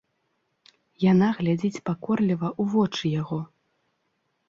Яна 1.11 1.27
глядзіць 1.41 1.83
пакорліва 1.91 2.47
ў 2.61 2.75
вочы 2.75 3.15
яго. 3.23 3.39